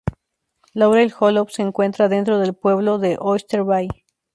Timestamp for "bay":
3.63-3.87